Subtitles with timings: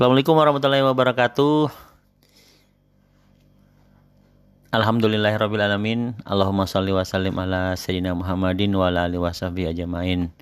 [0.00, 1.68] Assalamualaikum warahmatullahi wabarakatuh.
[4.72, 10.32] Alhamdulillahirrabbilalamin Allahumma salli wa sallim ala Sayyidina Muhammadin wa ala alihi washabihi ajmain.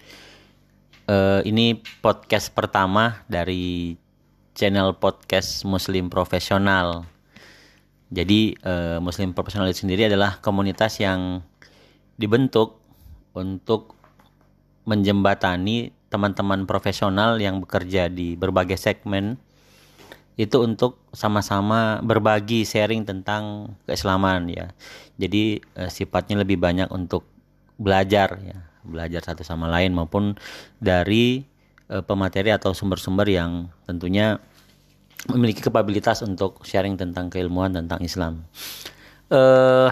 [1.10, 3.98] Uh, Ini podcast pertama dari
[4.54, 7.10] channel podcast Muslim Profesional.
[8.14, 11.42] Jadi uh, Muslim Profesional itu sendiri adalah komunitas yang
[12.14, 12.78] dibentuk
[13.34, 13.98] untuk
[14.86, 19.47] menjembatani teman-teman profesional yang bekerja di berbagai segmen
[20.38, 24.70] itu untuk sama-sama berbagi sharing tentang keislaman ya.
[25.18, 27.26] Jadi eh, sifatnya lebih banyak untuk
[27.74, 30.38] belajar ya, belajar satu sama lain maupun
[30.78, 31.42] dari
[31.90, 34.38] eh, pemateri atau sumber-sumber yang tentunya
[35.26, 38.46] memiliki kapabilitas untuk sharing tentang keilmuan tentang Islam.
[39.34, 39.90] Eh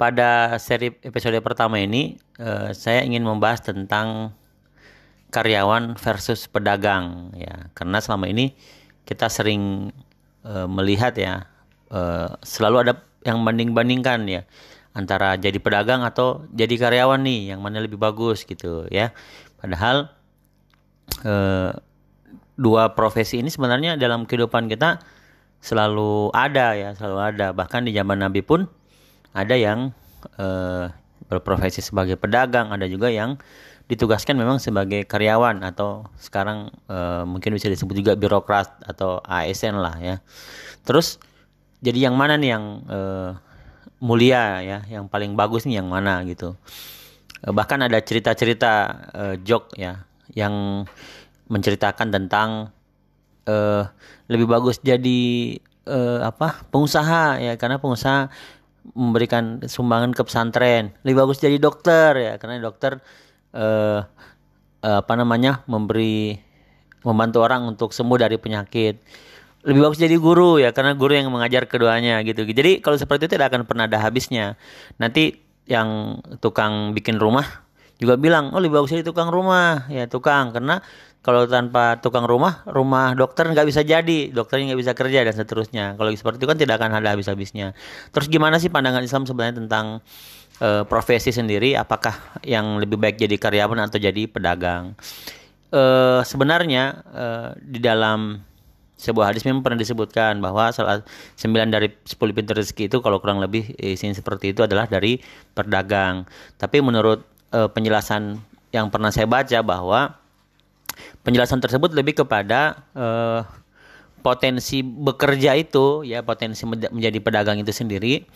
[0.00, 4.32] pada seri episode pertama ini eh, saya ingin membahas tentang
[5.28, 8.56] karyawan versus pedagang ya, karena selama ini
[9.04, 9.94] kita sering
[10.44, 11.48] uh, melihat ya
[11.92, 14.42] uh, selalu ada yang banding-bandingkan ya
[14.96, 19.14] antara jadi pedagang atau jadi karyawan nih yang mana lebih bagus gitu ya.
[19.60, 20.10] Padahal
[21.22, 21.72] uh,
[22.58, 25.00] dua profesi ini sebenarnya dalam kehidupan kita
[25.60, 27.46] selalu ada ya selalu ada.
[27.52, 28.66] Bahkan di zaman Nabi pun
[29.36, 29.94] ada yang
[30.40, 30.90] uh,
[31.30, 33.38] berprofesi sebagai pedagang ada juga yang
[33.90, 39.98] ditugaskan memang sebagai karyawan atau sekarang e, mungkin bisa disebut juga birokrat atau ASN lah
[39.98, 40.16] ya.
[40.86, 41.18] Terus
[41.82, 43.00] jadi yang mana nih yang e,
[43.98, 46.54] mulia ya, yang paling bagus nih yang mana gitu.
[47.42, 48.72] E, bahkan ada cerita-cerita
[49.10, 50.06] e, joke ya
[50.38, 50.86] yang
[51.50, 52.70] menceritakan tentang
[53.42, 53.56] e,
[54.30, 58.30] lebih bagus jadi e, apa pengusaha ya karena pengusaha
[58.94, 63.02] memberikan sumbangan ke pesantren lebih bagus jadi dokter ya karena dokter
[63.54, 64.00] uh,
[64.84, 66.40] uh, apa namanya memberi
[67.04, 68.94] membantu orang untuk sembuh dari penyakit.
[69.60, 72.48] Lebih bagus jadi guru ya karena guru yang mengajar keduanya gitu.
[72.48, 74.56] Jadi kalau seperti itu tidak akan pernah ada habisnya.
[74.96, 75.36] Nanti
[75.68, 77.44] yang tukang bikin rumah
[78.00, 79.84] juga bilang oh lebih bagus jadi tukang rumah.
[79.92, 80.56] Ya tukang.
[80.56, 80.80] Karena
[81.20, 84.32] kalau tanpa tukang rumah rumah dokter nggak bisa jadi.
[84.32, 85.84] Dokternya nggak bisa kerja dan seterusnya.
[86.00, 87.76] Kalau seperti itu kan tidak akan ada habis-habisnya.
[88.16, 90.00] Terus gimana sih pandangan Islam sebenarnya tentang
[90.60, 94.94] uh, profesi sendiri apakah yang lebih baik jadi karyawan atau jadi pedagang
[95.74, 98.44] uh, sebenarnya uh, di dalam
[99.00, 101.00] sebuah hadis memang pernah disebutkan bahwa salah
[101.40, 105.16] sembilan dari sepuluh pintu rezeki itu kalau kurang lebih isinya seperti itu adalah dari
[105.56, 106.28] pedagang.
[106.60, 107.24] Tapi menurut
[107.56, 108.36] uh, penjelasan
[108.76, 110.20] yang pernah saya baca bahwa
[111.24, 113.40] penjelasan tersebut lebih kepada uh,
[114.20, 118.28] potensi bekerja itu ya potensi menjadi pedagang itu sendiri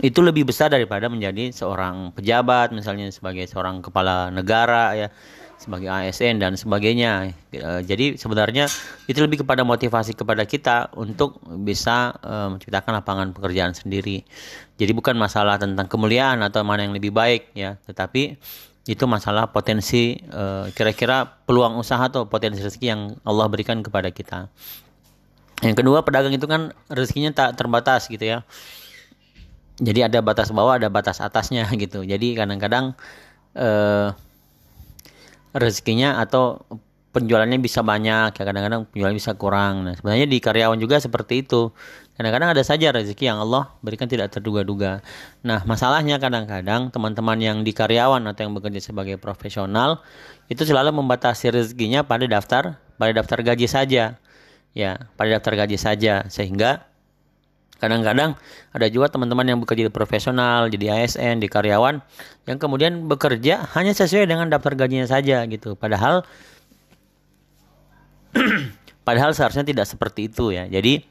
[0.00, 5.08] itu lebih besar daripada menjadi seorang pejabat misalnya sebagai seorang kepala negara ya
[5.56, 7.32] sebagai ASN dan sebagainya.
[7.48, 8.68] E, jadi sebenarnya
[9.08, 14.20] itu lebih kepada motivasi kepada kita untuk bisa e, menciptakan lapangan pekerjaan sendiri.
[14.76, 18.36] Jadi bukan masalah tentang kemuliaan atau mana yang lebih baik ya, tetapi
[18.86, 24.52] itu masalah potensi e, kira-kira peluang usaha atau potensi rezeki yang Allah berikan kepada kita.
[25.64, 28.44] Yang kedua pedagang itu kan rezekinya tak terbatas gitu ya
[29.76, 32.00] jadi ada batas bawah ada batas atasnya gitu.
[32.04, 32.96] Jadi kadang-kadang
[33.56, 34.08] eh,
[35.56, 36.64] rezekinya atau
[37.16, 39.88] penjualannya bisa banyak ya kadang-kadang penjualan bisa kurang.
[39.88, 41.72] Nah sebenarnya di karyawan juga seperti itu.
[42.16, 45.00] Kadang-kadang ada saja rezeki yang Allah berikan tidak terduga-duga.
[45.40, 50.04] Nah masalahnya kadang-kadang teman-teman yang di karyawan atau yang bekerja sebagai profesional
[50.52, 54.20] itu selalu membatasi rezekinya pada daftar pada daftar gaji saja.
[54.76, 56.28] Ya pada daftar gaji saja.
[56.28, 56.84] Sehingga
[57.76, 58.40] Kadang-kadang
[58.72, 62.00] ada juga teman-teman yang bekerja di profesional, jadi ASN, di karyawan,
[62.48, 65.76] yang kemudian bekerja hanya sesuai dengan daftar gajinya saja gitu.
[65.76, 66.24] Padahal,
[69.06, 70.64] padahal seharusnya tidak seperti itu ya.
[70.64, 71.04] Jadi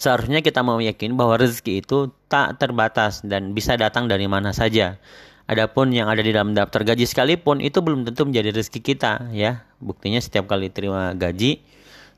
[0.00, 4.96] seharusnya kita mau yakin bahwa rezeki itu tak terbatas dan bisa datang dari mana saja.
[5.50, 9.68] Adapun yang ada di dalam daftar gaji sekalipun itu belum tentu menjadi rezeki kita ya.
[9.82, 11.60] Buktinya setiap kali terima gaji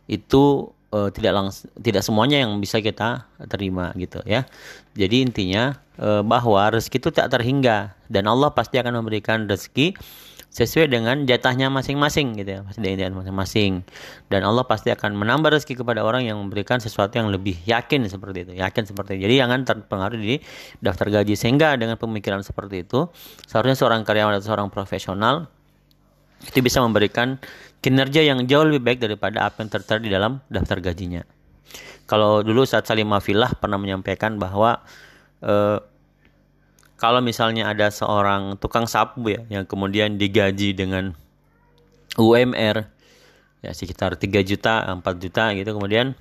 [0.04, 4.46] itu uh, tidak langsung tidak semuanya yang bisa kita terima gitu ya.
[4.94, 9.98] Jadi intinya uh, bahwa rezeki itu tak terhingga dan Allah pasti akan memberikan rezeki
[10.54, 13.82] sesuai dengan jatahnya masing-masing gitu ya dengan masing-masing.
[14.30, 18.46] Dan Allah pasti akan menambah rezeki kepada orang yang memberikan sesuatu yang lebih yakin seperti
[18.46, 19.26] itu yakin seperti itu.
[19.26, 20.38] Jadi jangan terpengaruh di
[20.78, 21.34] daftar gaji.
[21.34, 23.10] Sehingga dengan pemikiran seperti itu
[23.50, 25.50] seharusnya seorang karyawan atau seorang profesional
[26.44, 27.40] itu bisa memberikan
[27.84, 31.24] kinerja yang jauh lebih baik daripada apa yang tertera di dalam daftar gajinya.
[32.04, 34.84] Kalau dulu saat Salim Mafilah pernah menyampaikan bahwa
[35.40, 35.78] eh,
[37.00, 41.12] kalau misalnya ada seorang tukang sapu ya yang kemudian digaji dengan
[42.16, 42.86] UMR
[43.64, 46.16] ya sekitar 3 juta 4 juta gitu kemudian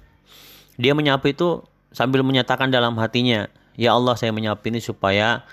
[0.80, 1.62] dia menyapu itu
[1.94, 3.48] sambil menyatakan dalam hatinya
[3.78, 5.46] ya Allah saya menyapu ini supaya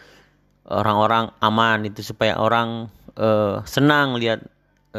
[0.64, 2.88] orang-orang aman itu supaya orang
[3.18, 4.40] uh, senang lihat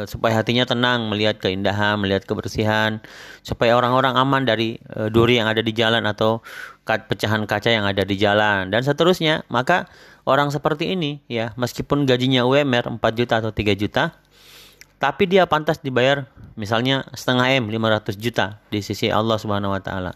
[0.08, 3.04] supaya hatinya tenang melihat keindahan melihat kebersihan
[3.44, 6.40] supaya orang-orang aman dari uh, duri yang ada di jalan atau
[6.84, 9.86] pecahan kaca yang ada di jalan dan seterusnya maka
[10.24, 14.16] orang seperti ini ya meskipun gajinya UMR 4 juta atau 3 juta
[15.02, 20.14] tapi dia pantas dibayar misalnya setengah M 500 juta di sisi Allah Subhanahu wa taala.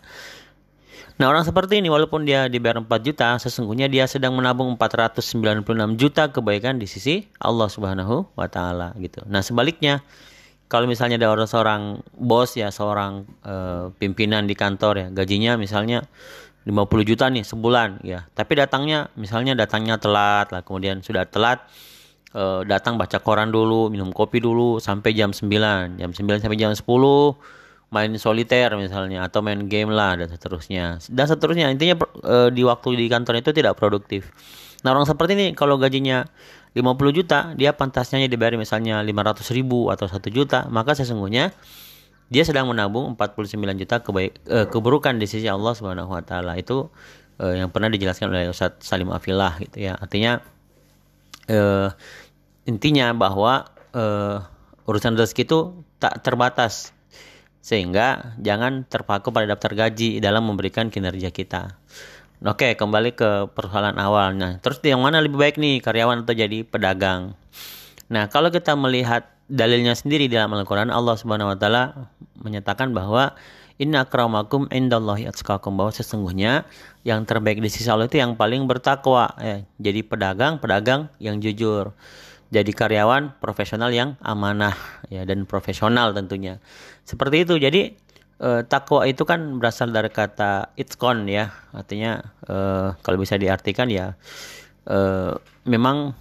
[1.16, 6.28] Nah, orang seperti ini walaupun dia dibayar 4 juta, sesungguhnya dia sedang menabung 496 juta
[6.28, 9.24] kebaikan di sisi Allah Subhanahu wa taala gitu.
[9.24, 10.04] Nah, sebaliknya
[10.68, 11.82] kalau misalnya ada orang seorang
[12.12, 16.04] bos ya, seorang uh, pimpinan di kantor ya, gajinya misalnya
[16.68, 18.28] 50 juta nih sebulan ya.
[18.36, 21.64] Tapi datangnya misalnya datangnya telat lah, kemudian sudah telat
[22.36, 25.48] uh, datang baca koran dulu, minum kopi dulu sampai jam 9.
[25.96, 26.84] Jam 9 sampai jam 10
[27.86, 30.98] main soliter misalnya atau main game lah dan seterusnya.
[31.06, 34.34] Dan seterusnya intinya uh, di waktu di kantor itu tidak produktif.
[34.82, 36.26] Nah, orang seperti ini kalau gajinya
[36.76, 41.56] 50 juta, dia pantasnya dibayar misalnya 500 ribu atau 1 juta, maka sesungguhnya
[42.26, 46.58] dia sedang menabung 49 juta kebaik, uh, keburukan di sisi Allah Subhanahu wa taala.
[46.58, 46.90] Itu
[47.38, 49.94] uh, yang pernah dijelaskan oleh Ustaz Salim Afilah gitu ya.
[49.94, 50.42] Artinya
[51.48, 51.88] uh,
[52.66, 54.42] intinya bahwa uh,
[54.90, 55.58] urusan rezeki itu
[56.02, 56.95] tak terbatas
[57.66, 61.74] sehingga jangan terpaku pada daftar gaji dalam memberikan kinerja kita.
[62.46, 64.62] Oke, kembali ke persoalan awalnya.
[64.62, 67.34] Terus yang mana lebih baik nih, karyawan atau jadi pedagang?
[68.06, 72.06] Nah, kalau kita melihat dalilnya sendiri dalam Al-Qur'an, Allah Subhanahu wa taala
[72.38, 73.34] menyatakan bahwa
[73.76, 76.64] Inna akramakum indallahi atqakum bahwa sesungguhnya
[77.04, 79.36] yang terbaik di sisi Allah itu yang paling bertakwa.
[79.36, 81.92] Ya, jadi pedagang, pedagang yang jujur
[82.46, 84.74] jadi karyawan profesional yang amanah
[85.10, 86.62] ya dan profesional tentunya.
[87.02, 87.54] Seperti itu.
[87.58, 87.98] Jadi
[88.38, 91.50] e, takwa itu kan berasal dari kata itqon ya.
[91.74, 92.56] Artinya e,
[93.02, 94.14] kalau bisa diartikan ya
[94.86, 94.98] e,
[95.66, 96.14] memang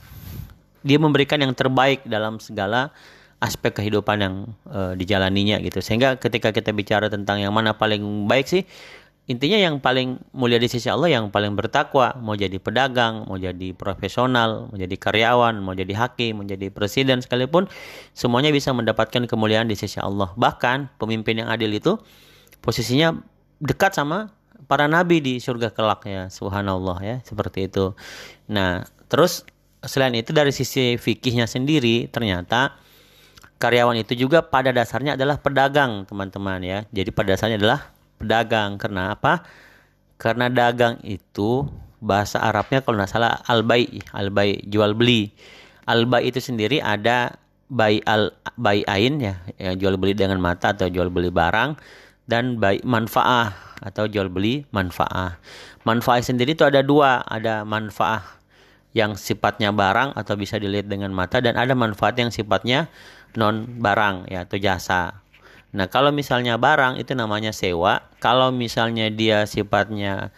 [0.86, 2.90] dia memberikan yang terbaik dalam segala
[3.38, 4.36] aspek kehidupan yang
[4.66, 5.78] e, dijalaninya gitu.
[5.86, 8.66] Sehingga ketika kita bicara tentang yang mana paling baik sih
[9.26, 13.74] intinya yang paling mulia di sisi Allah yang paling bertakwa mau jadi pedagang mau jadi
[13.74, 17.66] profesional mau jadi karyawan mau jadi hakim mau jadi presiden sekalipun
[18.14, 20.30] semuanya bisa mendapatkan kemuliaan di sisi Allah.
[20.38, 21.98] Bahkan pemimpin yang adil itu
[22.62, 23.18] posisinya
[23.58, 24.30] dekat sama
[24.70, 27.98] para nabi di surga kelak ya subhanallah ya seperti itu.
[28.46, 29.42] Nah terus
[29.82, 32.78] selain itu dari sisi fikihnya sendiri ternyata
[33.58, 36.80] karyawan itu juga pada dasarnya adalah pedagang teman-teman ya.
[36.94, 38.78] Jadi pada dasarnya adalah pedagang.
[38.80, 39.46] Karena apa?
[40.16, 41.68] Karena dagang itu
[42.00, 45.34] bahasa Arabnya kalau nggak salah al-bai, al-bai jual beli.
[45.86, 50.86] Al-bai itu sendiri ada bai al bai ain ya, ya jual beli dengan mata atau
[50.86, 51.74] jual beli barang
[52.30, 55.38] dan bai manfaah atau jual beli manfaah.
[55.86, 58.26] Manfaat sendiri itu ada dua, ada manfaat
[58.96, 62.88] yang sifatnya barang atau bisa dilihat dengan mata dan ada manfaat yang sifatnya
[63.36, 65.25] non barang ya atau jasa.
[65.76, 70.32] Nah, kalau misalnya barang itu namanya sewa, kalau misalnya dia sifatnya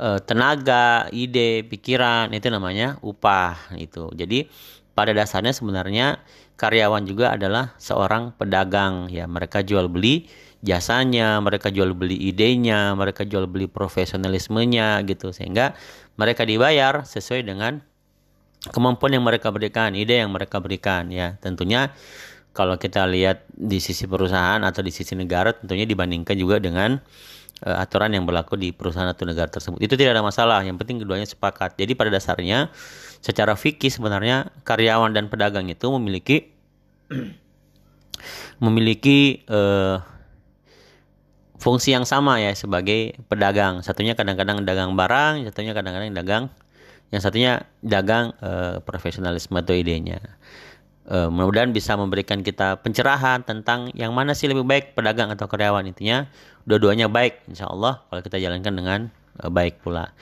[0.00, 4.08] e, tenaga, ide, pikiran itu namanya upah itu.
[4.16, 4.48] Jadi
[4.96, 6.24] pada dasarnya sebenarnya
[6.56, 9.28] karyawan juga adalah seorang pedagang ya.
[9.28, 10.26] Mereka jual beli
[10.64, 15.76] jasanya, mereka jual beli idenya, mereka jual beli profesionalismenya gitu sehingga
[16.18, 17.78] mereka dibayar sesuai dengan
[18.74, 21.38] kemampuan yang mereka berikan, ide yang mereka berikan ya.
[21.38, 21.94] Tentunya
[22.52, 26.98] kalau kita lihat di sisi perusahaan atau di sisi negara tentunya dibandingkan juga dengan
[27.64, 29.78] uh, aturan yang berlaku di perusahaan atau negara tersebut.
[29.82, 31.78] Itu tidak ada masalah, yang penting keduanya sepakat.
[31.78, 32.70] Jadi pada dasarnya
[33.22, 36.54] secara fikih sebenarnya karyawan dan pedagang itu memiliki
[38.64, 40.02] memiliki uh,
[41.58, 43.82] fungsi yang sama ya sebagai pedagang.
[43.82, 46.44] Satunya kadang-kadang dagang barang, satunya kadang-kadang dagang
[47.08, 50.20] yang satunya dagang uh, profesionalisme atau idenya.
[51.08, 55.88] Uh, mudah-mudahan bisa memberikan kita pencerahan tentang yang mana sih lebih baik pedagang atau karyawan.
[55.88, 56.28] Intinya
[56.68, 59.00] dua-duanya baik insya Allah kalau kita jalankan dengan
[59.40, 60.12] uh, baik pula.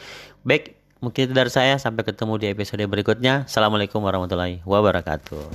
[0.46, 1.74] Baik mungkin itu dari saya.
[1.82, 3.50] Sampai ketemu di episode berikutnya.
[3.50, 5.42] Assalamualaikum warahmatullahi wabarakatuh